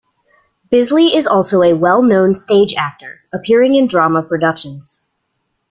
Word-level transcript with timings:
Bisley 0.71 1.15
is 1.15 1.27
also 1.27 1.61
a 1.61 1.73
well-known 1.75 2.33
stage 2.33 2.73
actor, 2.73 3.19
appearing 3.31 3.75
in 3.75 3.85
Drama 3.85 4.23
productions. 4.23 5.07